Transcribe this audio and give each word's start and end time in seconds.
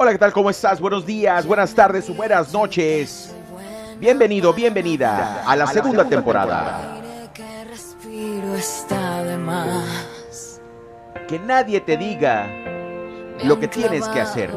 Hola, 0.00 0.12
¿qué 0.12 0.18
tal? 0.18 0.32
¿Cómo 0.32 0.48
estás? 0.48 0.80
Buenos 0.80 1.04
días, 1.04 1.44
buenas 1.44 1.74
tardes 1.74 2.08
o 2.08 2.14
buenas 2.14 2.52
noches. 2.52 3.34
Bienvenido, 3.98 4.52
bienvenida 4.52 5.42
a 5.44 5.56
la 5.56 5.66
segunda 5.66 6.04
temporada. 6.04 7.02
que 11.26 11.40
nadie 11.40 11.80
te 11.80 11.96
diga 11.96 12.46
lo 13.42 13.58
que 13.58 13.66
tienes 13.66 14.06
que 14.06 14.20
hacer. 14.20 14.52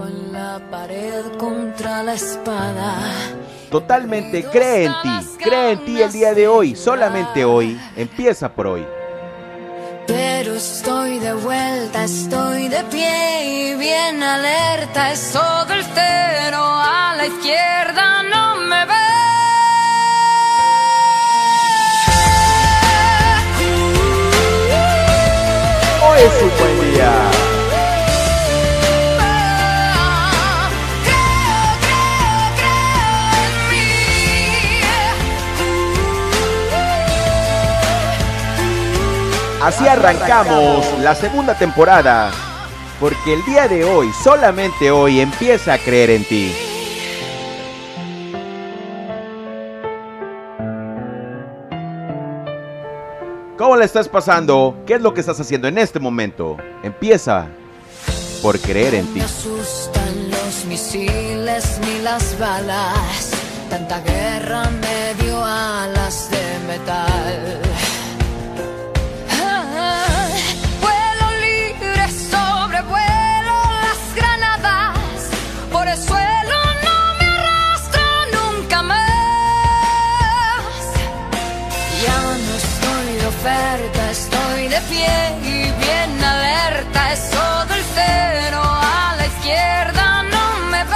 Totalmente 3.72 4.44
cree 4.44 4.86
en 4.86 4.94
ti, 5.02 5.44
cree 5.44 5.72
en 5.72 5.86
ti 5.86 6.02
el 6.04 6.12
día 6.12 6.36
de 6.36 6.48
hoy, 6.48 6.76
solamente 6.76 7.44
hoy, 7.44 7.82
empieza 7.96 8.48
por 8.54 8.68
hoy. 8.68 8.86
Pero 10.12 10.56
estoy 10.56 11.20
de 11.20 11.34
vuelta, 11.34 12.04
estoy 12.04 12.68
de 12.68 12.84
pie 12.84 13.46
y 13.46 13.76
bien 13.76 14.22
alerta. 14.22 15.14
Es 15.14 15.32
todo 15.32 15.74
el 15.74 15.86
cero 15.86 16.60
a 16.62 17.16
la 17.16 17.28
izquierda, 17.28 18.24
no 18.24 18.58
me 18.58 18.86
ve. 18.92 19.10
Hoy 26.06 26.20
es 26.28 26.44
un 26.44 26.50
Así 39.64 39.88
arrancamos 39.88 40.86
la 41.00 41.14
segunda 41.14 41.54
temporada, 41.56 42.32
porque 43.00 43.34
el 43.34 43.46
día 43.46 43.68
de 43.68 43.84
hoy, 43.86 44.12
solamente 44.24 44.90
hoy, 44.90 45.22
empieza 45.22 45.74
a 45.74 45.78
creer 45.78 46.10
en 46.10 46.26
ti. 46.26 46.52
¿Cómo 53.58 53.76
le 53.76 53.86
estás 53.86 54.10
pasando? 54.10 54.76
¿Qué 54.88 54.96
es 54.96 55.02
lo 55.02 55.14
que 55.14 55.20
estás 55.20 55.40
haciendo 55.40 55.68
en 55.68 55.78
este 55.78 56.00
momento? 56.00 56.58
Empieza 56.84 57.46
por 58.42 58.60
creer 58.60 58.96
en 58.96 59.06
No 59.06 59.14
ti. 59.14 59.20
me 59.20 59.26
asustan 59.26 60.32
los 60.32 60.66
misiles 60.66 61.80
ni 61.86 62.00
las 62.02 62.38
balas. 62.40 63.32
Tanta 63.70 64.00
guerra 64.00 64.64
me 64.70 65.24
dio 65.24 65.44
alas 65.46 66.30
de 66.32 66.68
metal. 66.68 67.71
Oferta, 83.42 84.12
estoy 84.12 84.68
de 84.68 84.82
pie 84.82 85.10
y 85.44 85.72
bien 85.84 86.24
alerta. 86.24 87.12
Es 87.12 87.30
todo 87.32 87.74
el 87.74 87.84
cero 87.96 88.62
a 88.64 89.16
la 89.18 89.26
izquierda, 89.26 90.24
no 90.24 90.60
me 90.70 90.84
ve. 90.84 90.96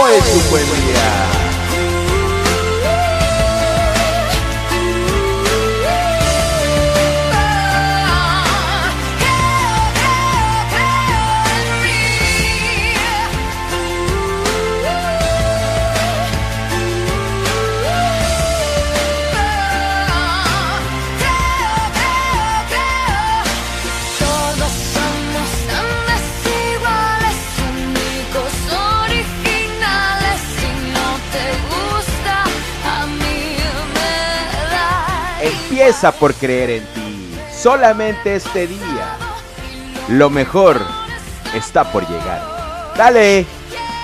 Hoy 0.00 0.12
es 0.12 0.34
un 0.34 0.50
buen 0.50 0.64
día. 0.64 1.33
Por 36.12 36.34
creer 36.34 36.68
en 36.68 36.84
ti. 36.92 37.34
Solamente 37.50 38.34
este 38.34 38.66
día. 38.66 39.16
Lo 40.08 40.28
mejor 40.28 40.78
está 41.54 41.90
por 41.90 42.06
llegar. 42.06 42.92
Dale, 42.94 43.46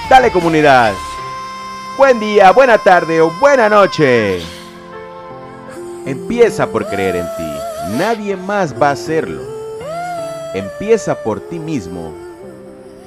dale 0.09 0.33
comunidad. 0.33 0.95
Buen 1.99 2.19
día, 2.19 2.53
buena 2.53 2.79
tarde 2.79 3.21
o 3.21 3.31
buena 3.39 3.69
noche. 3.69 4.41
Empieza 6.07 6.67
por 6.67 6.87
creer 6.87 7.17
en 7.17 7.27
ti. 7.37 7.99
Nadie 7.99 8.35
más 8.35 8.75
va 8.75 8.89
a 8.89 8.93
hacerlo. 8.93 9.43
Empieza 10.55 11.15
por 11.15 11.39
ti 11.39 11.59
mismo, 11.59 12.15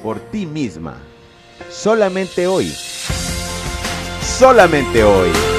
por 0.03 0.19
ti 0.19 0.45
misma. 0.45 0.97
Solamente 1.71 2.45
hoy. 2.45 2.71
Solamente 4.21 5.03
hoy. 5.03 5.52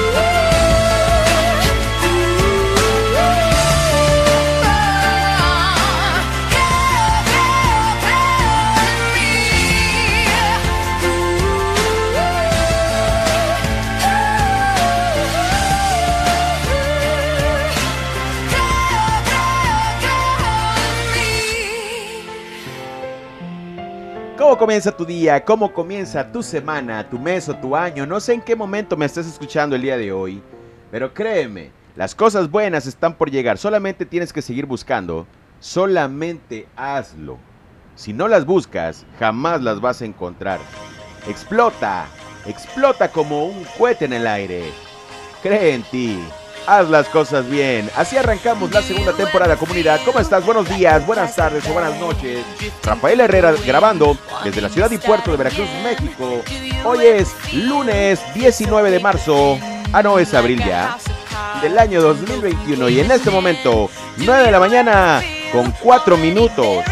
¿Cómo 24.55 24.67
comienza 24.67 24.95
tu 24.95 25.05
día? 25.05 25.43
¿Cómo 25.43 25.73
comienza 25.73 26.31
tu 26.31 26.41
semana, 26.41 27.09
tu 27.09 27.19
mes 27.19 27.49
o 27.49 27.55
tu 27.57 27.75
año? 27.75 28.05
No 28.05 28.21
sé 28.21 28.35
en 28.35 28.41
qué 28.41 28.55
momento 28.55 28.95
me 28.95 29.05
estés 29.05 29.27
escuchando 29.27 29.75
el 29.75 29.81
día 29.81 29.97
de 29.97 30.13
hoy, 30.13 30.41
pero 30.89 31.13
créeme, 31.13 31.71
las 31.97 32.15
cosas 32.15 32.49
buenas 32.49 32.87
están 32.87 33.15
por 33.15 33.29
llegar. 33.29 33.57
Solamente 33.57 34.05
tienes 34.05 34.31
que 34.31 34.41
seguir 34.41 34.65
buscando. 34.65 35.27
Solamente 35.59 36.69
hazlo. 36.77 37.37
Si 37.95 38.13
no 38.13 38.29
las 38.29 38.45
buscas, 38.45 39.05
jamás 39.19 39.61
las 39.61 39.81
vas 39.81 40.01
a 40.01 40.05
encontrar. 40.05 40.61
Explota, 41.27 42.05
explota 42.45 43.11
como 43.11 43.47
un 43.47 43.65
cohete 43.77 44.05
en 44.05 44.13
el 44.13 44.25
aire. 44.25 44.71
Cree 45.43 45.73
en 45.73 45.83
ti. 45.83 46.17
Haz 46.67 46.89
las 46.89 47.07
cosas 47.09 47.47
bien. 47.47 47.89
Así 47.95 48.17
arrancamos 48.17 48.71
la 48.71 48.81
segunda 48.81 49.13
temporada, 49.13 49.55
comunidad. 49.55 49.99
¿Cómo 50.03 50.19
estás? 50.19 50.43
Buenos 50.43 50.67
días, 50.67 51.05
buenas 51.05 51.35
tardes 51.35 51.63
o 51.67 51.73
buenas 51.73 51.99
noches. 51.99 52.43
Rafael 52.83 53.21
Herrera 53.21 53.53
grabando 53.65 54.17
desde 54.43 54.61
la 54.61 54.69
ciudad 54.69 54.89
y 54.89 54.97
puerto 54.97 55.31
de 55.31 55.37
Veracruz, 55.37 55.67
México. 55.83 56.41
Hoy 56.83 57.05
es 57.05 57.35
lunes 57.53 58.19
19 58.33 58.89
de 58.89 58.99
marzo. 58.99 59.59
Ah, 59.93 60.01
no, 60.01 60.17
es 60.17 60.33
abril 60.33 60.63
ya. 60.65 60.97
Del 61.61 61.77
año 61.77 62.01
2021. 62.01 62.89
Y 62.89 62.99
en 62.99 63.11
este 63.11 63.29
momento, 63.29 63.89
9 64.17 64.43
de 64.43 64.51
la 64.51 64.59
mañana, 64.59 65.21
con 65.51 65.71
4 65.71 66.17
minutos. 66.17 66.83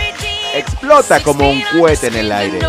Explota 0.54 1.22
como 1.24 1.50
un 1.50 1.64
cohete 1.72 2.08
en 2.08 2.16
el 2.16 2.32
aire. 2.32 2.60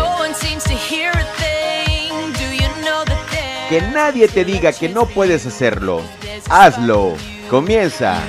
Que 3.69 3.81
nadie 3.81 4.27
te 4.27 4.43
diga 4.43 4.73
que 4.73 4.89
no 4.89 5.05
puedes 5.05 5.45
hacerlo. 5.45 6.01
Hazlo. 6.49 7.17
Comienza. 7.49 8.19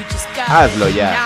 Hazlo 0.49 0.89
ya. 0.89 1.17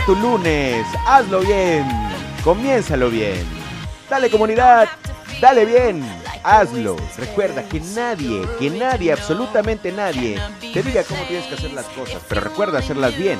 Tu 0.00 0.14
lunes. 0.14 0.86
Hazlo 1.06 1.40
bien. 1.40 1.86
Comiénzalo 2.42 3.10
bien. 3.10 3.64
Dale 4.08 4.30
comunidad, 4.30 4.88
dale 5.40 5.64
bien, 5.64 6.04
hazlo. 6.42 6.96
Recuerda 7.16 7.62
que 7.66 7.80
nadie, 7.80 8.42
que 8.58 8.70
nadie, 8.70 9.12
absolutamente 9.12 9.90
nadie, 9.90 10.38
te 10.60 10.82
diga 10.82 11.02
cómo 11.04 11.22
tienes 11.24 11.46
que 11.46 11.54
hacer 11.54 11.72
las 11.72 11.86
cosas, 11.86 12.22
pero 12.28 12.42
recuerda 12.42 12.78
hacerlas 12.78 13.16
bien. 13.16 13.38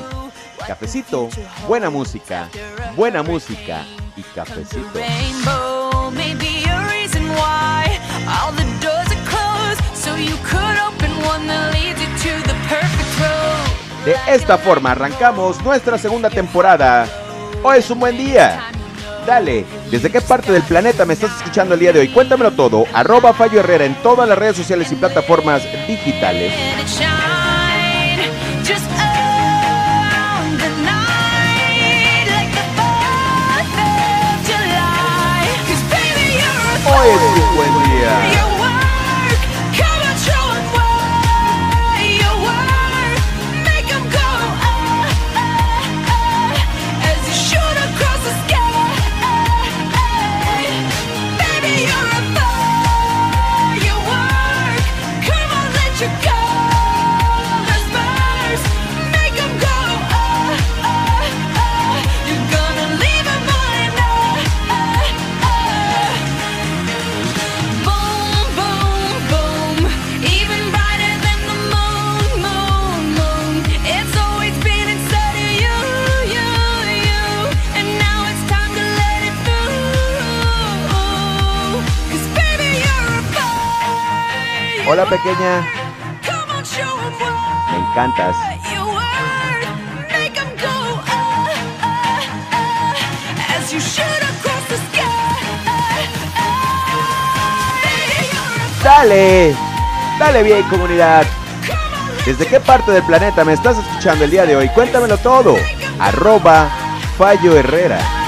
Cafecito, 0.66 1.28
buena 1.68 1.90
música, 1.90 2.48
buena 2.96 3.22
música 3.22 3.84
y 4.16 4.22
cafecito. 4.22 4.98
De 14.04 14.14
esta 14.28 14.58
forma 14.58 14.92
arrancamos 14.92 15.62
nuestra 15.62 15.96
segunda 15.96 16.28
temporada. 16.28 17.08
Hoy 17.62 17.78
es 17.78 17.88
un 17.90 18.00
buen 18.00 18.18
día. 18.18 18.70
Dale, 19.26 19.64
¿desde 19.90 20.10
qué 20.10 20.20
parte 20.20 20.52
del 20.52 20.62
planeta 20.62 21.06
me 21.06 21.14
estás 21.14 21.34
escuchando 21.38 21.72
el 21.72 21.80
día 21.80 21.92
de 21.94 22.00
hoy? 22.00 22.08
Cuéntamelo 22.08 22.50
todo. 22.52 22.84
Arroba 22.92 23.32
Fallo 23.32 23.60
Herrera 23.60 23.86
en 23.86 23.94
todas 24.02 24.28
las 24.28 24.36
redes 24.36 24.56
sociales 24.56 24.92
y 24.92 24.96
plataformas 24.96 25.62
digitales. 25.88 26.52
You're 85.44 85.52
a 85.52 86.64
Dale, 98.82 99.54
dale 100.18 100.42
bien 100.42 100.62
comunidad. 100.64 101.26
¿Desde 102.24 102.46
qué 102.46 102.60
parte 102.60 102.92
del 102.92 103.02
planeta 103.02 103.44
me 103.44 103.52
estás 103.52 103.76
escuchando 103.76 104.24
el 104.24 104.30
día 104.30 104.46
de 104.46 104.56
hoy? 104.56 104.70
Cuéntamelo 104.70 105.18
todo. 105.18 105.56
Arroba 105.98 106.70
Fallo 107.18 107.54
Herrera. 107.54 108.23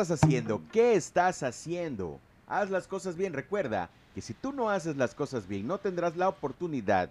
Estás 0.00 0.22
haciendo? 0.22 0.62
¿Qué 0.70 0.94
estás 0.94 1.42
haciendo? 1.42 2.20
Haz 2.46 2.70
las 2.70 2.86
cosas 2.86 3.16
bien. 3.16 3.32
Recuerda 3.32 3.90
que 4.14 4.20
si 4.20 4.32
tú 4.32 4.52
no 4.52 4.70
haces 4.70 4.96
las 4.96 5.12
cosas 5.12 5.48
bien, 5.48 5.66
no 5.66 5.78
tendrás 5.78 6.16
la 6.16 6.28
oportunidad 6.28 7.10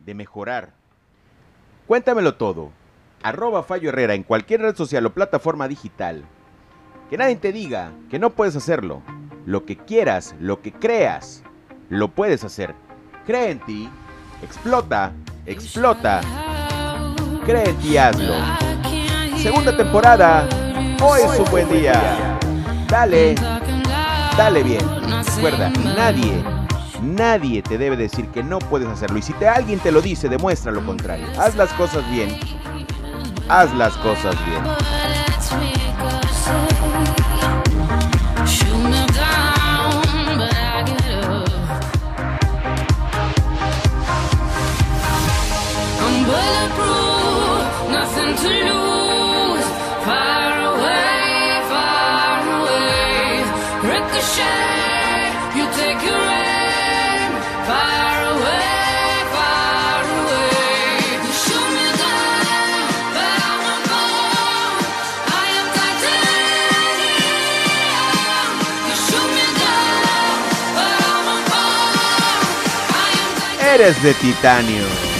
de 0.00 0.14
mejorar. 0.14 0.72
Cuéntamelo 1.86 2.34
todo. 2.34 2.72
Arroba 3.22 3.62
Fallo 3.62 3.88
Herrera 3.88 4.14
en 4.14 4.24
cualquier 4.24 4.62
red 4.62 4.74
social 4.74 5.06
o 5.06 5.14
plataforma 5.14 5.68
digital. 5.68 6.24
Que 7.08 7.16
nadie 7.16 7.36
te 7.36 7.52
diga 7.52 7.92
que 8.10 8.18
no 8.18 8.30
puedes 8.30 8.56
hacerlo. 8.56 9.02
Lo 9.46 9.64
que 9.64 9.76
quieras, 9.76 10.34
lo 10.40 10.60
que 10.60 10.72
creas, 10.72 11.44
lo 11.88 12.08
puedes 12.08 12.42
hacer. 12.42 12.74
Cree 13.26 13.52
en 13.52 13.60
ti, 13.60 13.88
explota, 14.42 15.12
explota. 15.46 16.20
Cree 17.46 17.68
en 17.70 17.76
ti, 17.78 17.96
hazlo. 17.96 18.34
Segunda 19.36 19.76
temporada. 19.76 20.63
Hoy 21.02 21.20
es 21.22 21.38
un 21.38 21.50
buen 21.50 21.68
día. 21.70 22.38
Dale, 22.88 23.34
dale 24.36 24.62
bien. 24.62 24.80
Recuerda, 25.36 25.70
nadie, 25.70 26.42
nadie 27.02 27.62
te 27.62 27.78
debe 27.78 27.96
decir 27.96 28.28
que 28.28 28.42
no 28.42 28.58
puedes 28.58 28.88
hacerlo. 28.88 29.18
Y 29.18 29.22
si 29.22 29.32
te, 29.34 29.48
alguien 29.48 29.78
te 29.80 29.92
lo 29.92 30.00
dice, 30.00 30.28
demuestra 30.28 30.72
lo 30.72 30.84
contrario. 30.84 31.26
Haz 31.38 31.54
las 31.56 31.72
cosas 31.72 32.08
bien. 32.10 32.38
Haz 33.48 33.74
las 33.74 33.94
cosas 33.98 34.34
bien. 34.46 34.62
De 73.92 74.14
titanio. 74.14 75.13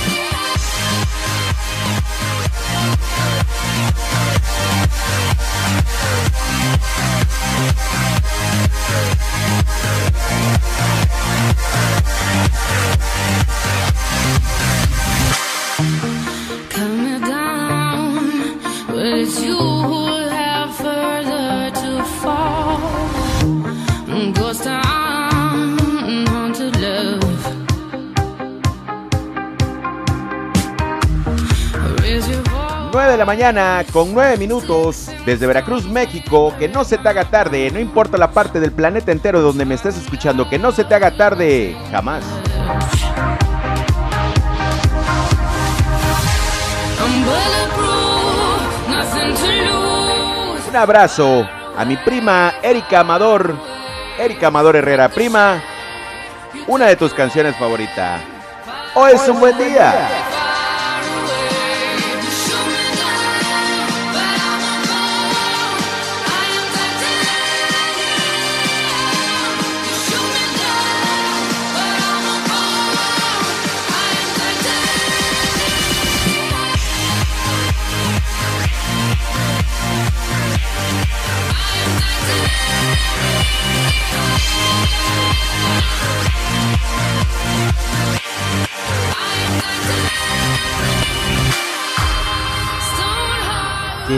Mañana 33.25 33.85
con 33.93 34.13
9 34.13 34.37
minutos 34.37 35.11
desde 35.25 35.47
Veracruz, 35.47 35.87
México. 35.87 36.55
Que 36.59 36.69
no 36.69 36.85
se 36.85 36.99
te 36.99 37.09
haga 37.09 37.25
tarde, 37.25 37.71
no 37.71 37.79
importa 37.79 38.19
la 38.19 38.31
parte 38.31 38.61
del 38.61 38.73
planeta 38.73 39.13
entero 39.13 39.41
donde 39.41 39.65
me 39.65 39.75
estés 39.75 39.97
escuchando, 39.97 40.49
que 40.49 40.59
no 40.59 40.73
se 40.73 40.85
te 40.85 40.95
haga 40.95 41.17
tarde 41.17 41.77
jamás. 41.91 42.25
Un 50.69 50.77
abrazo 50.77 51.49
a 51.77 51.85
mi 51.85 51.97
prima 51.97 52.55
Erika 52.63 53.01
Amador. 53.01 53.57
Erika 54.19 54.49
Amador 54.49 54.77
Herrera, 54.77 55.09
prima. 55.09 55.63
Una 56.67 56.87
de 56.87 56.97
tus 56.97 57.15
canciones 57.15 57.57
favoritas. 57.57 58.21
Hoy 58.95 59.13
es 59.13 59.29
un 59.29 59.41
buen 59.41 59.57
día. 59.59 60.34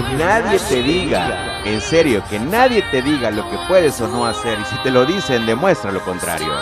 Que 0.03 0.17
nadie 0.17 0.59
te 0.59 0.83
diga, 0.83 1.63
en 1.65 1.81
serio, 1.81 2.23
que 2.29 2.39
nadie 2.39 2.83
te 2.91 3.03
diga 3.03 3.31
lo 3.31 3.49
que 3.51 3.57
puedes 3.69 4.01
o 4.01 4.09
no 4.09 4.27
hacer 4.27 4.59
y 4.61 4.65
si 4.65 4.77
te 4.83 4.91
lo 4.91 5.07
dicen, 5.07 5.47
demuestra 5.47 5.93
lo 5.93 6.01
contrario. 6.01 6.53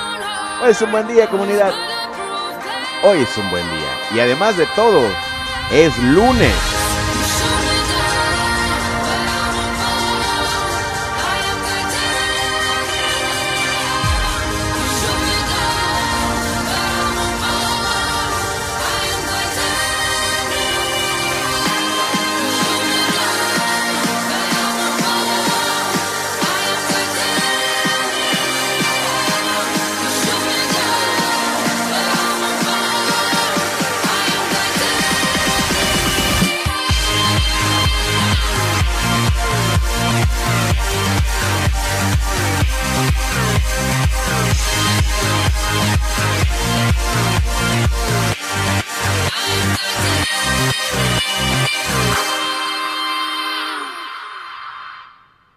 Hoy 0.62 0.70
es 0.70 0.82
un 0.82 0.92
buen 0.92 1.08
día, 1.08 1.28
comunidad. 1.28 1.72
Hoy 3.02 3.22
es 3.22 3.36
un 3.36 3.50
buen 3.50 3.64
día. 3.64 3.88
Y 4.14 4.20
además 4.20 4.56
de 4.56 4.66
todo, 4.74 5.02
es 5.72 5.96
lunes. 5.98 6.73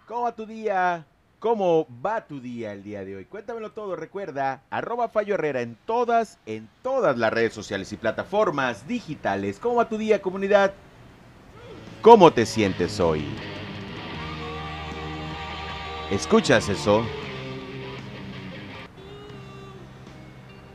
¿Cómo 0.08 0.22
va 0.22 0.32
tu 0.32 0.46
día? 0.46 1.04
¿Cómo 1.38 1.86
va 2.02 2.26
tu 2.26 2.40
día 2.40 2.72
el 2.72 2.82
día 2.82 3.04
de 3.04 3.14
hoy? 3.14 3.26
Cuéntamelo 3.26 3.72
todo, 3.72 3.94
recuerda, 3.94 4.62
arroba 4.70 5.10
Fallo 5.10 5.34
Herrera 5.34 5.60
en 5.60 5.76
todas, 5.84 6.38
en 6.46 6.66
todas 6.82 7.18
las 7.18 7.30
redes 7.30 7.52
sociales 7.52 7.92
y 7.92 7.98
plataformas 7.98 8.88
digitales. 8.88 9.58
¿Cómo 9.58 9.74
va 9.74 9.88
tu 9.90 9.98
día, 9.98 10.22
comunidad? 10.22 10.72
¿Cómo 12.00 12.32
te 12.32 12.46
sientes 12.46 12.98
hoy? 13.00 13.22
¿Escuchas 16.10 16.70
eso? 16.70 17.04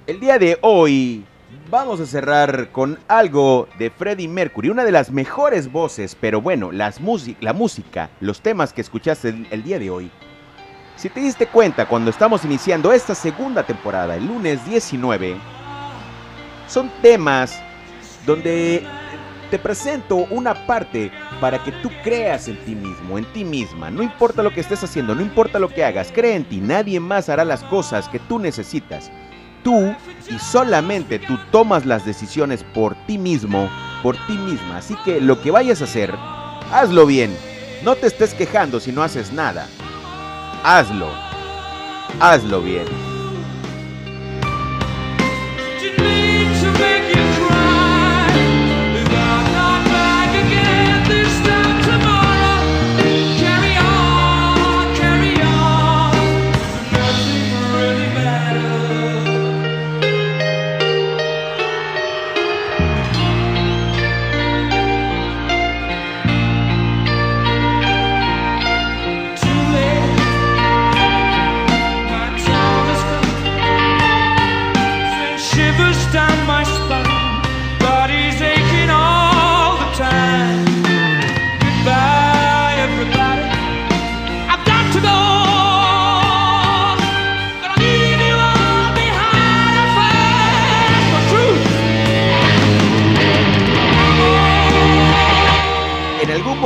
El 0.05 0.19
día 0.19 0.37
de 0.37 0.59
hoy 0.61 1.25
vamos 1.69 1.99
a 1.99 2.05
cerrar 2.05 2.71
con 2.71 2.99
algo 3.07 3.67
de 3.77 3.89
Freddie 3.89 4.27
Mercury, 4.27 4.69
una 4.69 4.83
de 4.83 4.91
las 4.91 5.11
mejores 5.11 5.71
voces, 5.71 6.15
pero 6.19 6.41
bueno, 6.41 6.71
las 6.71 6.99
la 7.39 7.53
música, 7.53 8.09
los 8.19 8.41
temas 8.41 8.73
que 8.73 8.81
escuchaste 8.81 9.29
el, 9.29 9.47
el 9.51 9.63
día 9.63 9.79
de 9.79 9.89
hoy. 9.89 10.11
Si 10.95 11.09
te 11.09 11.19
diste 11.19 11.47
cuenta 11.47 11.87
cuando 11.87 12.11
estamos 12.11 12.45
iniciando 12.45 12.91
esta 12.93 13.15
segunda 13.15 13.63
temporada, 13.63 14.15
el 14.15 14.27
lunes 14.27 14.65
19, 14.65 15.35
son 16.67 16.91
temas 17.01 17.59
donde 18.25 18.83
te 19.53 19.59
presento 19.59 20.15
una 20.31 20.65
parte 20.65 21.11
para 21.39 21.63
que 21.63 21.71
tú 21.71 21.91
creas 22.03 22.47
en 22.47 22.57
ti 22.65 22.73
mismo, 22.73 23.17
en 23.17 23.25
ti 23.33 23.43
misma. 23.45 23.91
No 23.91 24.01
importa 24.01 24.41
lo 24.41 24.51
que 24.51 24.61
estés 24.61 24.83
haciendo, 24.83 25.13
no 25.13 25.21
importa 25.21 25.59
lo 25.59 25.69
que 25.69 25.85
hagas, 25.85 26.11
cree 26.11 26.35
en 26.35 26.45
ti. 26.45 26.59
Nadie 26.59 26.99
más 26.99 27.29
hará 27.29 27.45
las 27.45 27.63
cosas 27.65 28.09
que 28.09 28.17
tú 28.17 28.39
necesitas. 28.39 29.11
Tú 29.63 29.95
y 30.29 30.39
solamente 30.39 31.19
tú 31.19 31.37
tomas 31.51 31.85
las 31.85 32.05
decisiones 32.05 32.63
por 32.73 32.95
ti 33.05 33.17
mismo, 33.17 33.69
por 34.01 34.17
ti 34.27 34.33
misma. 34.33 34.77
Así 34.77 34.95
que 35.05 35.21
lo 35.21 35.41
que 35.41 35.51
vayas 35.51 35.81
a 35.81 35.85
hacer, 35.85 36.13
hazlo 36.71 37.05
bien. 37.05 37.35
No 37.83 37.95
te 37.95 38.07
estés 38.07 38.33
quejando 38.33 38.79
si 38.79 38.91
no 38.91 39.03
haces 39.03 39.31
nada. 39.31 39.67
Hazlo. 40.63 41.07
Hazlo 42.19 42.61
bien. 42.61 43.12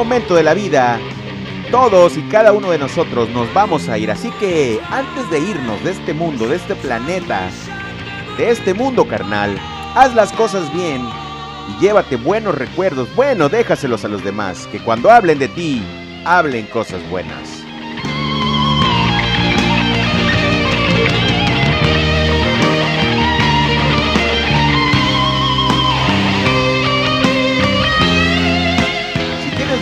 Momento 0.08 0.36
de 0.36 0.44
la 0.44 0.54
vida, 0.54 1.02
todos 1.70 2.16
y 2.16 2.22
cada 2.30 2.54
uno 2.54 2.72
de 2.72 2.78
nosotros 2.78 3.28
nos 3.32 3.54
vamos 3.54 3.90
a 3.90 3.98
ir. 3.98 4.10
Así 4.10 4.32
que 4.40 4.80
antes 4.90 5.30
de 5.30 5.38
irnos 5.38 5.84
de 5.84 5.92
este 5.92 6.14
mundo, 6.14 6.48
de 6.48 6.56
este 6.56 6.76
planeta, 6.76 7.50
de 8.38 8.50
este 8.50 8.74
mundo 8.74 9.06
carnal, 9.06 9.58
haz 9.96 10.16
las 10.16 10.32
cosas 10.32 10.74
bien 10.74 11.06
y 11.68 11.82
llévate 11.82 12.16
buenos 12.16 12.56
recuerdos. 12.56 13.14
Bueno, 13.18 13.50
déjaselos 13.50 14.06
a 14.06 14.08
los 14.08 14.24
demás. 14.24 14.66
Que 14.72 14.80
cuando 14.80 15.12
hablen 15.12 15.40
de 15.40 15.50
ti, 15.50 15.84
hablen 16.24 16.68
cosas 16.68 17.02
buenas. 17.10 17.66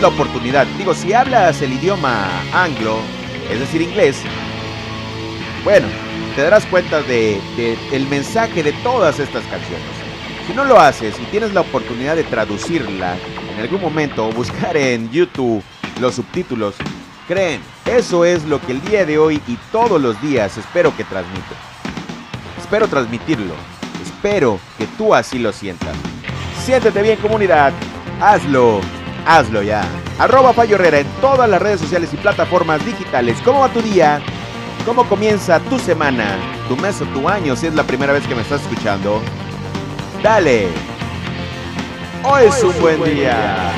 La 0.06 0.12
oportunidad, 0.12 0.68
digo, 0.78 0.94
si 0.94 1.12
hablas 1.12 1.60
el 1.62 1.72
idioma 1.72 2.28
anglo, 2.52 2.98
es 3.50 3.58
decir, 3.58 3.82
inglés, 3.82 4.16
bueno, 5.64 5.88
te 6.36 6.42
darás 6.42 6.64
cuenta 6.66 7.02
de, 7.02 7.40
el 7.90 8.06
mensaje 8.06 8.62
de 8.62 8.72
todas 8.84 9.18
estas 9.18 9.42
canciones. 9.46 9.84
Si 10.46 10.52
no 10.54 10.64
lo 10.64 10.78
haces 10.78 11.18
y 11.18 11.24
tienes 11.24 11.52
la 11.54 11.62
oportunidad 11.62 12.14
de 12.14 12.22
traducirla 12.22 13.16
en 13.52 13.60
algún 13.60 13.80
momento 13.80 14.28
o 14.28 14.32
buscar 14.32 14.76
en 14.76 15.10
YouTube 15.10 15.60
los 16.00 16.14
subtítulos, 16.14 16.76
creen, 17.26 17.60
eso 17.84 18.24
es 18.24 18.44
lo 18.44 18.60
que 18.60 18.70
el 18.70 18.82
día 18.82 19.04
de 19.04 19.18
hoy 19.18 19.42
y 19.48 19.56
todos 19.72 20.00
los 20.00 20.22
días 20.22 20.56
espero 20.56 20.96
que 20.96 21.02
transmito. 21.02 21.56
Espero 22.60 22.86
transmitirlo. 22.86 23.54
Espero 24.04 24.60
que 24.78 24.86
tú 24.96 25.12
así 25.12 25.40
lo 25.40 25.52
sientas. 25.52 25.96
Siéntete 26.64 27.02
bien 27.02 27.18
comunidad. 27.18 27.72
Hazlo. 28.20 28.80
Hazlo 29.26 29.62
ya. 29.62 29.82
Arroba 30.18 30.52
Fallo 30.52 30.76
Herrera 30.76 31.00
en 31.00 31.06
todas 31.20 31.50
las 31.50 31.60
redes 31.60 31.80
sociales 31.80 32.10
y 32.12 32.16
plataformas 32.16 32.84
digitales. 32.86 33.36
¿Cómo 33.44 33.60
va 33.60 33.68
tu 33.68 33.82
día? 33.82 34.20
¿Cómo 34.84 35.04
comienza 35.08 35.58
tu 35.60 35.78
semana? 35.80 36.36
Tu 36.68 36.76
mes 36.76 37.00
o 37.00 37.04
tu 37.06 37.28
año 37.28 37.56
si 37.56 37.66
es 37.66 37.74
la 37.74 37.82
primera 37.82 38.12
vez 38.12 38.26
que 38.26 38.36
me 38.36 38.42
estás 38.42 38.62
escuchando. 38.62 39.20
Dale. 40.22 40.68
Hoy 42.22 42.44
es 42.44 42.62
un 42.62 42.80
buen 42.80 43.04
día. 43.04 43.72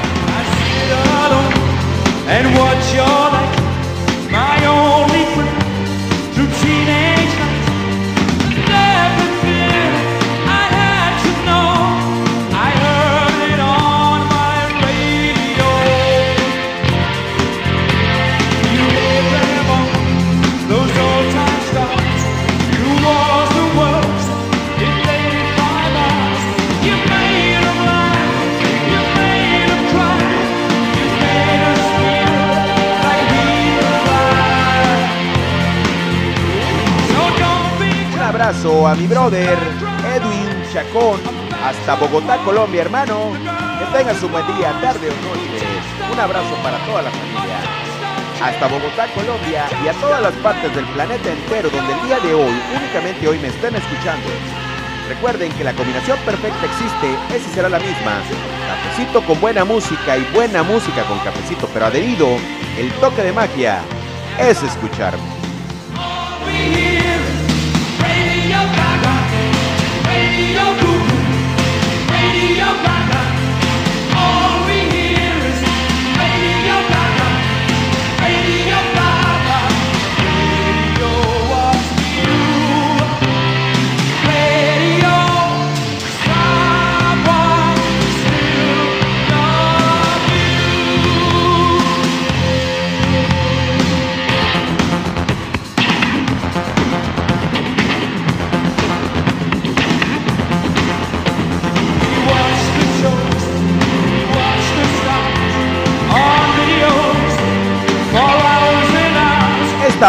Abrazo 38.49 38.89
a 38.89 38.95
mi 38.95 39.07
brother 39.07 39.59
Edwin 40.17 40.49
Chacón 40.73 41.21
hasta 41.63 41.97
Bogotá, 41.97 42.39
Colombia, 42.47 42.81
hermano. 42.81 43.33
Que 43.79 43.99
tengas 43.99 44.23
un 44.23 44.33
buen 44.33 44.47
día, 44.57 44.73
tarde 44.81 45.11
o 45.11 45.29
noche. 45.29 45.61
Un 46.11 46.19
abrazo 46.19 46.55
para 46.63 46.79
toda 46.87 47.03
la 47.03 47.11
familia. 47.11 47.59
Hasta 48.43 48.69
Bogotá, 48.69 49.07
Colombia 49.13 49.67
y 49.85 49.89
a 49.89 49.93
todas 50.01 50.23
las 50.23 50.33
partes 50.37 50.75
del 50.75 50.87
planeta 50.87 51.31
entero 51.31 51.69
donde 51.69 51.93
el 51.93 52.03
día 52.07 52.19
de 52.21 52.33
hoy, 52.33 52.55
únicamente 52.75 53.29
hoy 53.29 53.39
me 53.39 53.49
estén 53.49 53.77
escuchando. 53.77 54.29
Recuerden 55.11 55.53
que 55.53 55.65
la 55.65 55.75
combinación 55.75 56.17
perfecta 56.25 56.65
existe, 56.65 57.37
esa 57.37 57.55
será 57.55 57.69
la 57.69 57.79
misma. 57.79 58.17
Cafecito 58.67 59.23
con 59.27 59.39
buena 59.43 59.67
música 59.67 60.17
y 60.17 60.25
buena 60.33 60.63
música 60.63 61.05
con 61.05 61.19
cafecito, 61.19 61.69
pero 61.75 61.87
adherido, 61.87 62.29
el 62.79 62.91
toque 62.93 63.25
de 63.25 63.33
magia 63.33 63.83
es 64.39 64.63
escucharme. 64.63 65.38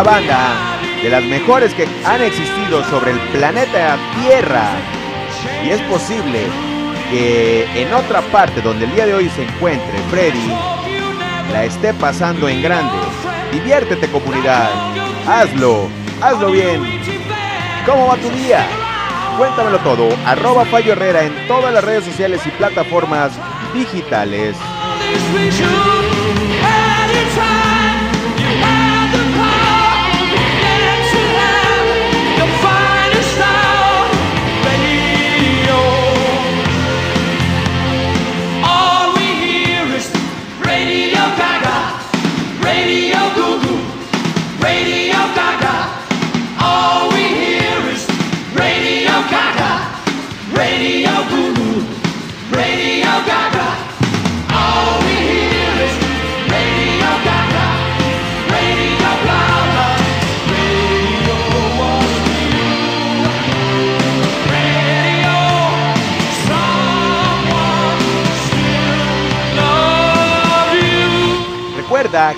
Banda, 0.03 0.79
de 1.01 1.09
las 1.09 1.23
mejores 1.23 1.73
que 1.73 1.87
han 2.05 2.21
existido 2.21 2.83
sobre 2.89 3.11
el 3.11 3.19
planeta 3.31 3.97
Tierra, 4.21 4.71
y 5.63 5.69
es 5.69 5.81
posible 5.83 6.47
que 7.09 7.65
en 7.81 7.93
otra 7.93 8.21
parte 8.31 8.61
donde 8.61 8.85
el 8.85 8.93
día 8.93 9.05
de 9.05 9.13
hoy 9.13 9.29
se 9.29 9.43
encuentre 9.43 9.97
Freddy, 10.09 10.53
la 11.51 11.65
esté 11.65 11.93
pasando 11.93 12.47
en 12.47 12.61
grande. 12.61 12.97
Diviértete 13.51 14.07
comunidad, 14.09 14.69
hazlo, 15.27 15.89
hazlo 16.21 16.51
bien. 16.51 16.83
¿Cómo 17.85 18.07
va 18.07 18.15
tu 18.17 18.29
día? 18.29 18.65
Cuéntamelo 19.37 19.79
todo, 19.79 20.09
arroba 20.25 20.65
Fallo 20.65 20.93
Herrera 20.93 21.23
en 21.23 21.47
todas 21.47 21.73
las 21.73 21.83
redes 21.83 22.05
sociales 22.05 22.41
y 22.45 22.49
plataformas 22.51 23.31
digitales. 23.73 24.55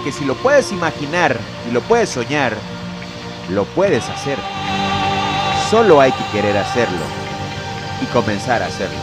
Que 0.04 0.12
si 0.12 0.26
lo 0.26 0.36
puedes 0.36 0.72
imaginar 0.72 1.38
y 1.70 1.74
lo 1.74 1.82
puedes 1.82 2.10
soñar, 2.10 2.54
lo 3.50 3.66
puedes 3.66 4.08
hacer. 4.10 4.38
Solo 5.70 6.02
hay 6.02 6.12
que 6.12 6.24
querer 6.32 6.58
hacerlo 6.58 7.06
y 8.02 8.06
comenzar 8.08 8.62
a 8.64 8.68
hacerlo. 8.68 8.98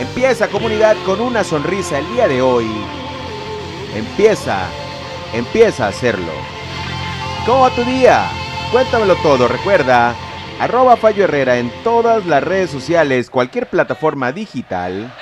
Empieza 0.00 0.48
comunidad 0.48 0.96
con 1.04 1.20
una 1.20 1.44
sonrisa 1.44 1.98
el 1.98 2.12
día 2.12 2.28
de 2.28 2.42
hoy. 2.42 2.66
Empieza, 3.94 4.66
empieza 5.32 5.86
a 5.86 5.88
hacerlo. 5.88 6.32
¿Cómo 7.44 7.60
va 7.60 7.70
tu 7.70 7.84
día? 7.84 8.28
Cuéntamelo 8.72 9.16
todo, 9.16 9.48
recuerda. 9.48 10.14
Arroba 10.60 10.96
Fallo 10.96 11.24
Herrera 11.24 11.58
en 11.58 11.70
todas 11.84 12.26
las 12.26 12.42
redes 12.42 12.70
sociales, 12.70 13.30
cualquier 13.30 13.68
plataforma 13.68 14.32
digital. 14.32 15.12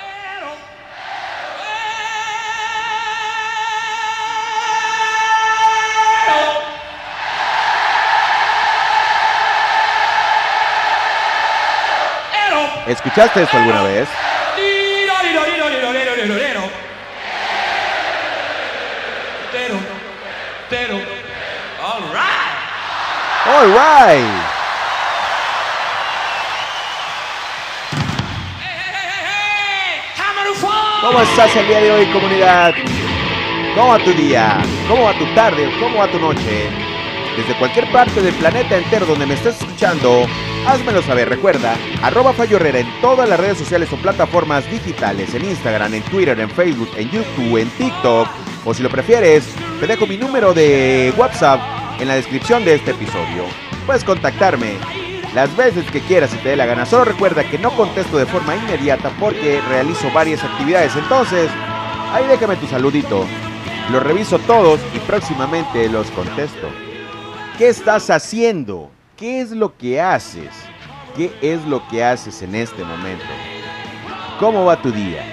¿Escuchaste 12.87 13.41
esto 13.41 13.57
alguna 13.57 13.81
vez? 13.81 14.07
All 23.47 23.67
right. 23.71 24.55
¿Cómo 31.01 31.21
estás 31.21 31.55
el 31.55 31.67
día 31.67 31.79
de 31.79 31.91
hoy, 31.91 32.05
comunidad? 32.07 32.73
¿Cómo 33.75 33.89
va 33.89 33.97
tu 33.99 34.13
día? 34.13 34.57
¿Cómo 34.87 35.05
va 35.05 35.13
tu 35.13 35.25
tarde? 35.33 35.71
¿Cómo 35.79 35.99
va 35.99 36.07
tu 36.07 36.19
noche? 36.19 36.69
Desde 37.35 37.53
cualquier 37.59 37.91
parte 37.91 38.21
del 38.21 38.33
planeta 38.35 38.77
entero 38.77 39.05
donde 39.05 39.25
me 39.25 39.33
estés 39.33 39.59
escuchando, 39.59 40.27
házmelo 40.67 41.01
saber. 41.01 41.29
Recuerda, 41.29 41.75
arroba 42.01 42.33
Fallo 42.33 42.59
en 42.65 42.87
todas 43.01 43.27
las 43.29 43.39
redes 43.39 43.57
sociales 43.57 43.91
o 43.93 43.97
plataformas 43.97 44.69
digitales, 44.69 45.33
en 45.33 45.45
Instagram, 45.45 45.93
en 45.93 46.03
Twitter, 46.03 46.39
en 46.39 46.49
Facebook, 46.49 46.89
en 46.97 47.09
YouTube, 47.09 47.57
en 47.57 47.69
TikTok, 47.71 48.27
o 48.65 48.73
si 48.73 48.83
lo 48.83 48.89
prefieres, 48.89 49.45
te 49.79 49.87
dejo 49.87 50.07
mi 50.07 50.17
número 50.17 50.53
de 50.53 51.13
WhatsApp 51.17 51.59
en 51.99 52.07
la 52.07 52.15
descripción 52.15 52.65
de 52.65 52.75
este 52.75 52.91
episodio. 52.91 53.45
Puedes 53.85 54.03
contactarme 54.03 54.73
las 55.35 55.55
veces 55.55 55.89
que 55.91 56.01
quieras 56.01 56.33
y 56.33 56.37
te 56.37 56.49
dé 56.49 56.55
la 56.55 56.65
gana. 56.65 56.85
Solo 56.85 57.05
recuerda 57.05 57.43
que 57.43 57.59
no 57.59 57.71
contesto 57.75 58.17
de 58.17 58.25
forma 58.25 58.55
inmediata 58.55 59.11
porque 59.19 59.61
realizo 59.69 60.09
varias 60.11 60.43
actividades. 60.43 60.95
Entonces, 60.95 61.49
ahí 62.11 62.25
déjame 62.27 62.55
tu 62.55 62.67
saludito. 62.67 63.25
Los 63.91 64.01
reviso 64.01 64.39
todos 64.39 64.79
y 64.95 64.99
próximamente 64.99 65.87
los 65.89 66.09
contesto. 66.11 66.69
¿Qué 67.57 67.67
estás 67.67 68.09
haciendo? 68.09 68.94
¿Qué 69.17 69.39
es 69.39 69.51
lo 69.51 69.77
que 69.77 70.01
haces? 70.01 70.51
¿Qué 71.15 71.31
es 71.41 71.63
lo 71.65 71.87
que 71.87 72.03
haces 72.03 72.41
en 72.41 72.53
este 72.53 72.83
momento? 72.83 73.23
¿Cómo 74.41 74.65
va 74.65 74.81
tu 74.81 74.91
día? 74.91 75.23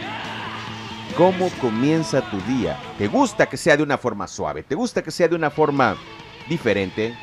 ¿Cómo 1.16 1.51
comienza 1.61 2.21
tu 2.31 2.40
día? 2.42 2.79
¿Te 2.97 3.09
gusta 3.09 3.47
que 3.47 3.57
sea 3.57 3.77
de 3.77 3.83
una 3.83 3.99
forma 3.99 4.29
suave? 4.29 4.62
¿Te 4.62 4.77
gusta 4.77 5.03
que 5.03 5.11
sea 5.11 5.27
de 5.27 5.35
una 5.35 5.51
forma 5.51 5.97
diferente? 6.49 7.18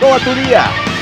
¿Cómo 0.00 0.10
va 0.10 0.18
tu 0.18 0.34
día? 0.34 0.93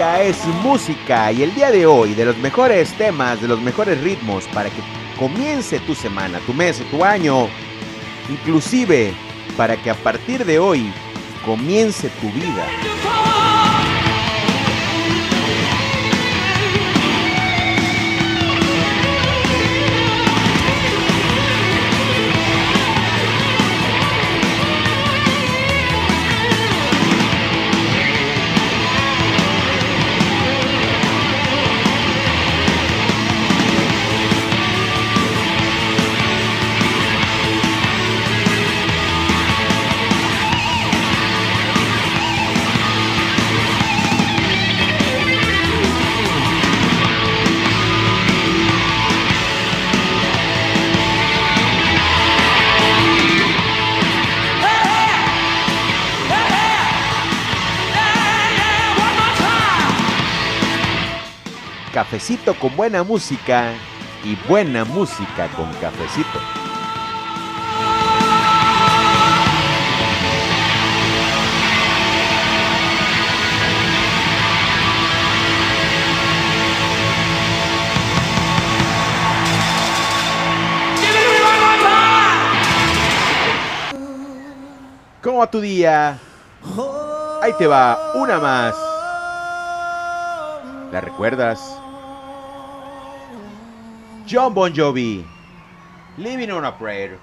Es 0.00 0.46
música 0.62 1.32
y 1.32 1.42
el 1.42 1.52
día 1.56 1.72
de 1.72 1.84
hoy 1.84 2.14
de 2.14 2.24
los 2.24 2.38
mejores 2.38 2.92
temas, 2.92 3.42
de 3.42 3.48
los 3.48 3.60
mejores 3.60 4.00
ritmos 4.00 4.44
para 4.54 4.70
que 4.70 4.80
comience 5.18 5.80
tu 5.80 5.94
semana, 5.96 6.38
tu 6.46 6.54
mes, 6.54 6.80
tu 6.92 7.02
año, 7.02 7.48
inclusive 8.30 9.12
para 9.56 9.76
que 9.76 9.90
a 9.90 9.94
partir 9.94 10.44
de 10.44 10.60
hoy 10.60 10.92
comience 11.44 12.08
tu 12.20 12.30
vida. 12.30 13.17
Cafecito 62.10 62.54
con 62.54 62.74
buena 62.74 63.02
música 63.04 63.74
y 64.24 64.34
buena 64.48 64.82
música 64.82 65.46
con 65.48 65.70
cafecito. 65.74 66.38
¿Cómo 85.22 85.40
va 85.40 85.50
tu 85.50 85.60
día? 85.60 86.18
Ahí 87.42 87.52
te 87.58 87.66
va, 87.66 87.98
una 88.14 88.38
más. 88.38 88.74
¿La 90.90 91.02
recuerdas? 91.02 91.78
John 94.28 94.52
Bon 94.52 94.70
Jovi, 94.70 95.24
Living 96.18 96.50
on 96.50 96.62
a 96.62 96.70
Prayer. 96.70 97.18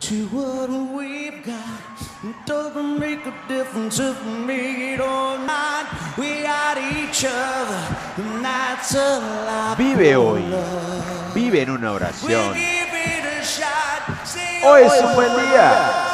To 0.00 0.26
what 0.26 0.68
we've 0.68 1.42
got, 1.42 1.80
it 2.24 2.36
doesn't 2.44 2.98
make 3.00 3.24
a 3.24 3.32
difference 3.48 3.98
if 3.98 4.22
we 4.26 4.32
make 4.32 4.76
it 4.76 5.00
or 5.00 5.38
not. 5.38 5.86
We 6.18 6.42
got 6.42 6.76
each 6.76 7.24
other, 7.24 7.96
and 8.18 8.44
that's 8.44 8.94
a 8.96 9.18
lot. 9.46 9.78
Vive 9.78 10.14
hoy. 10.16 10.42
Vive 11.32 11.62
en 11.62 11.70
una 11.70 11.92
oración. 11.92 12.54
Hoy 14.62 14.82
es 14.82 15.02
un 15.02 15.14
buen 15.14 15.30
día. 15.38 16.05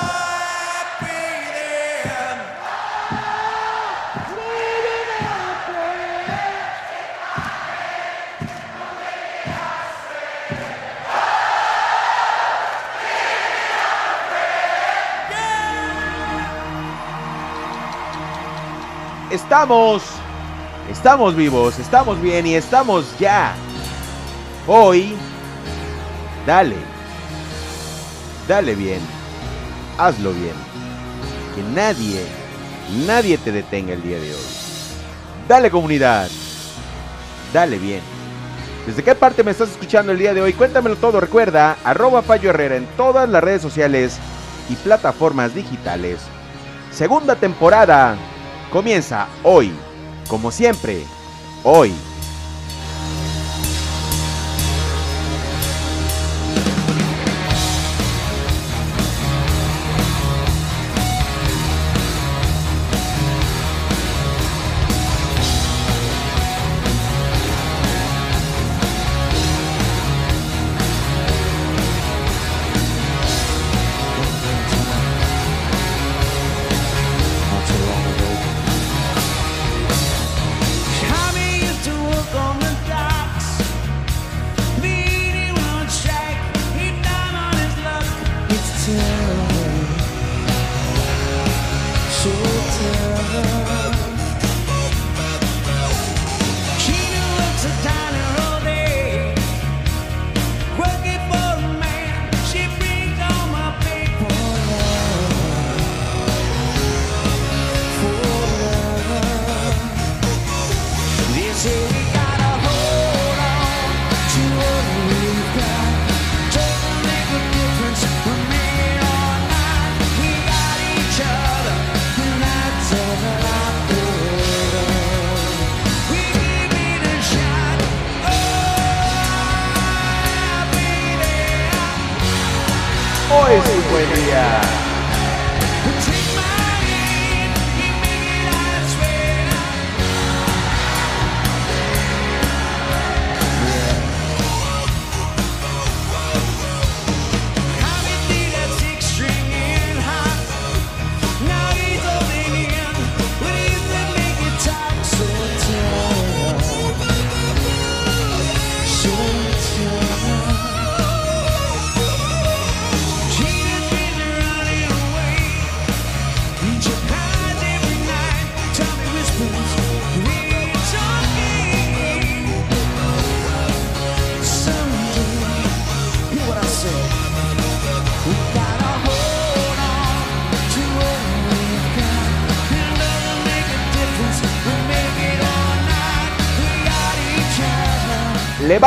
Estamos, 19.53 20.03
estamos 20.91 21.37
vivos, 21.37 21.79
estamos 21.79 22.19
bien 22.23 22.47
y 22.47 22.55
estamos 22.55 23.05
ya. 23.19 23.55
Hoy, 24.67 25.15
dale, 26.47 26.77
dale 28.49 28.75
bien, 28.75 29.01
hazlo 29.99 30.33
bien. 30.33 30.55
Que 31.55 31.62
nadie, 31.75 32.25
nadie 33.07 33.37
te 33.37 33.53
detenga 33.53 33.93
el 33.93 34.03
día 34.03 34.19
de 34.19 34.31
hoy. 34.31 34.41
Dale 35.47 35.71
comunidad, 35.71 36.31
dale 37.53 37.77
bien. 37.77 38.01
¿Desde 38.87 39.05
qué 39.05 39.15
parte 39.15 39.45
me 39.45 39.51
estás 39.51 39.69
escuchando 39.69 40.12
el 40.12 40.19
día 40.19 40.33
de 40.33 40.41
hoy? 40.41 40.55
Cuéntamelo 40.55 40.97
todo. 40.97 41.21
Recuerda, 41.21 41.77
arroba 41.85 42.23
Fallo 42.23 42.49
Herrera 42.49 42.77
en 42.77 42.87
todas 42.97 43.29
las 43.29 43.45
redes 43.45 43.61
sociales 43.61 44.17
y 44.71 44.77
plataformas 44.77 45.55
digitales. 45.55 46.21
Segunda 46.91 47.37
temporada 47.37 48.17
comienza 48.72 49.28
hoy, 49.44 49.70
como 50.28 50.50
siempre, 50.50 51.04
hoy. 51.62 51.92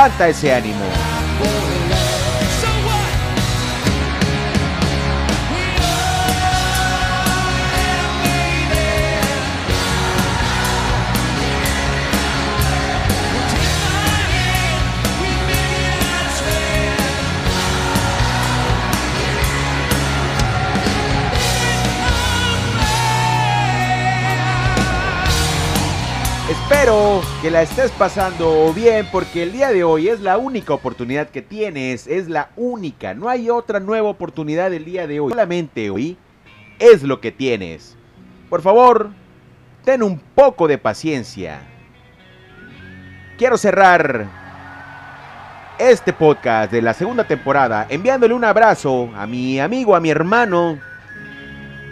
Levanta 0.05 0.27
ese 0.27 0.53
ánimo. 0.53 1.04
Espero 26.67 27.21
que 27.43 27.51
la 27.51 27.61
estés 27.61 27.91
pasando 27.91 28.73
bien 28.73 29.07
porque 29.11 29.43
el 29.43 29.51
día 29.51 29.69
de 29.69 29.83
hoy 29.83 30.09
es 30.09 30.19
la 30.21 30.39
única 30.39 30.73
oportunidad 30.73 31.29
que 31.29 31.43
tienes, 31.43 32.07
es 32.07 32.27
la 32.27 32.49
única, 32.55 33.13
no 33.13 33.29
hay 33.29 33.51
otra 33.51 33.79
nueva 33.79 34.09
oportunidad 34.09 34.73
el 34.73 34.83
día 34.83 35.05
de 35.05 35.19
hoy, 35.19 35.29
solamente 35.29 35.91
hoy 35.91 36.17
es 36.79 37.03
lo 37.03 37.21
que 37.21 37.31
tienes. 37.31 37.95
Por 38.49 38.63
favor, 38.63 39.11
ten 39.83 40.01
un 40.01 40.17
poco 40.17 40.67
de 40.67 40.79
paciencia. 40.79 41.59
Quiero 43.37 43.59
cerrar 43.59 44.27
este 45.77 46.13
podcast 46.13 46.71
de 46.71 46.81
la 46.81 46.95
segunda 46.95 47.27
temporada 47.27 47.85
enviándole 47.89 48.33
un 48.33 48.43
abrazo 48.43 49.11
a 49.15 49.27
mi 49.27 49.59
amigo, 49.59 49.95
a 49.95 49.99
mi 49.99 50.09
hermano, 50.09 50.79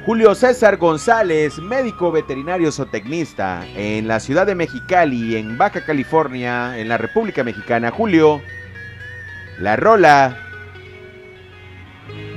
Julio 0.06 0.36
César 0.36 0.76
González, 0.76 1.60
médico 1.60 2.12
veterinario 2.12 2.74
zootecnista 2.74 3.66
en 3.74 4.06
la 4.06 4.20
ciudad 4.20 4.46
de 4.46 4.54
Mexicali, 4.54 5.38
en 5.38 5.58
Baja 5.58 5.86
California, 5.86 6.78
en 6.78 6.90
la 6.90 6.98
República 6.98 7.42
Mexicana. 7.42 7.90
Julio, 7.90 8.42
la 9.60 9.78
rola, 9.78 10.38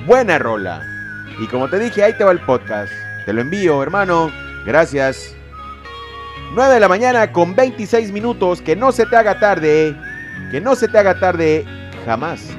buena 0.06 0.38
rola. 0.38 0.80
Y 1.40 1.48
como 1.48 1.68
te 1.68 1.80
dije, 1.80 2.04
ahí 2.04 2.12
te 2.16 2.22
va 2.22 2.30
el 2.30 2.40
podcast. 2.40 2.92
Te 3.24 3.32
lo 3.32 3.40
envío, 3.40 3.82
hermano. 3.82 4.30
Gracias. 4.64 5.34
9 6.54 6.74
de 6.74 6.80
la 6.80 6.88
mañana 6.88 7.32
con 7.32 7.56
26 7.56 8.12
minutos. 8.12 8.62
Que 8.62 8.76
no 8.76 8.92
se 8.92 9.06
te 9.06 9.16
haga 9.16 9.40
tarde. 9.40 9.96
Que 10.52 10.60
no 10.60 10.76
se 10.76 10.86
te 10.86 10.98
haga 10.98 11.18
tarde 11.18 11.64
jamás. 12.04 12.56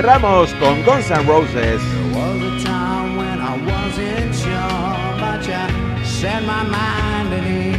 Cerramos 0.00 0.54
con 0.54 0.82
Guns 0.82 1.10
N' 1.10 1.26
Roses. 1.26 1.52
There 1.54 2.14
was 2.14 2.40
a 2.40 2.64
time 2.64 3.16
when 3.18 3.38
I 3.38 3.54
wasn't 3.66 4.34
sure, 4.34 5.18
but 5.20 5.46
you 5.46 6.04
set 6.06 6.42
my 6.42 6.62
mind 6.62 7.34
at 7.34 7.44
ease. 7.46 7.69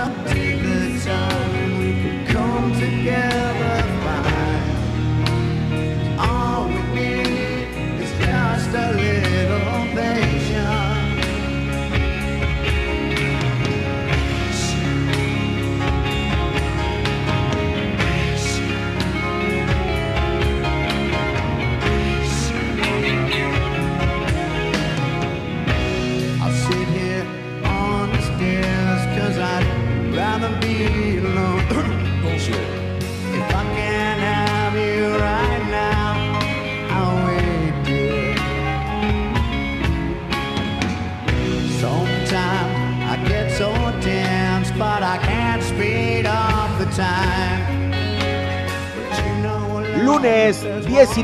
Yeah. 0.00 0.39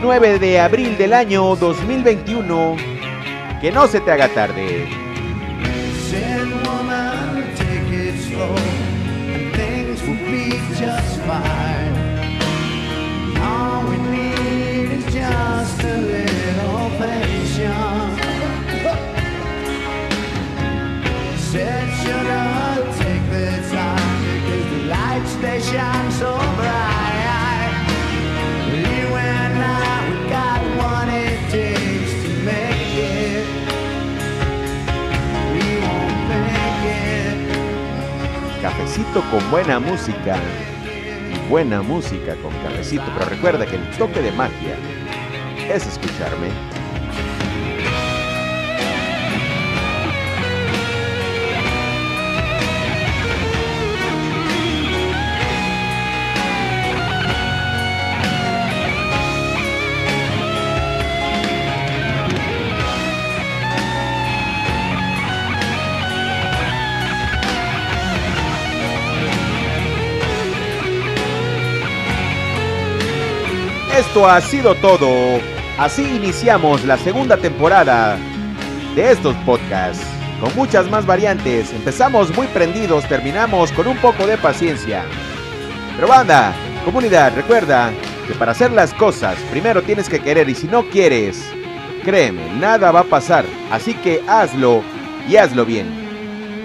19 0.07 0.39
de 0.39 0.61
abril 0.61 0.97
del 0.97 1.13
año 1.13 1.57
2021. 1.57 2.77
Que 3.61 3.73
no 3.73 3.89
se 3.89 4.01
te 4.01 4.13
haga 4.13 4.29
tarde. 4.29 4.87
Shine 25.59 26.13
so 26.13 26.46
Cafecito 38.67 39.23
con 39.31 39.49
buena 39.49 39.79
música. 39.79 40.37
Y 41.33 41.49
buena 41.49 41.83
música 41.83 42.35
con 42.43 42.53
cafecito. 42.65 43.05
Pero 43.17 43.31
recuerda 43.31 43.65
que 43.65 43.77
el 43.77 43.91
toque 43.97 44.21
de 44.21 44.33
magia 44.33 44.77
es 45.73 45.87
escucharme. 45.87 46.76
Ha 74.25 74.41
sido 74.41 74.75
todo. 74.77 75.09
Así 75.79 76.03
iniciamos 76.17 76.85
la 76.87 76.97
segunda 76.97 77.37
temporada 77.37 78.17
de 78.95 79.13
estos 79.13 79.37
podcasts. 79.45 80.03
Con 80.41 80.55
muchas 80.57 80.91
más 80.91 81.05
variantes. 81.05 81.71
Empezamos 81.75 82.35
muy 82.35 82.47
prendidos, 82.47 83.07
terminamos 83.09 83.71
con 83.73 83.87
un 83.87 83.97
poco 83.99 84.27
de 84.27 84.39
paciencia. 84.39 85.05
Pero 85.97 86.09
banda, 86.09 86.55
comunidad, 86.85 87.35
recuerda 87.37 87.93
que 88.27 88.33
para 88.35 88.53
hacer 88.53 88.73
las 88.73 88.95
cosas 88.95 89.37
primero 89.51 89.83
tienes 89.83 90.09
que 90.09 90.21
querer 90.21 90.49
y 90.49 90.55
si 90.55 90.67
no 90.67 90.89
quieres, 90.89 91.45
créeme, 92.03 92.43
nada 92.59 92.93
va 92.93 93.01
a 93.01 93.05
pasar. 93.05 93.45
Así 93.71 93.93
que 93.93 94.23
hazlo 94.27 94.83
y 95.29 95.37
hazlo 95.37 95.67
bien. 95.67 96.06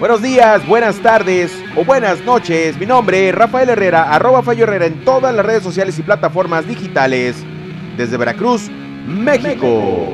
Buenos 0.02 0.20
días, 0.20 0.66
buenas 0.66 0.98
tardes 0.98 1.56
o 1.76 1.84
buenas 1.84 2.24
noches. 2.24 2.76
Mi 2.76 2.86
nombre 2.86 3.28
es 3.28 3.34
Rafael 3.36 3.68
Herrera, 3.68 4.12
arroba 4.12 4.42
Fallo 4.42 4.64
Herrera 4.64 4.86
en 4.86 5.04
todas 5.04 5.32
las 5.32 5.46
redes 5.46 5.62
sociales 5.62 5.96
y 5.96 6.02
plataformas 6.02 6.66
digitales 6.66 7.36
desde 7.96 8.16
Veracruz, 8.16 8.68
México. 9.06 10.08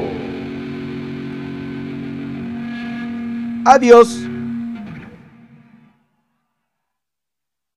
Adiós. 3.64 4.27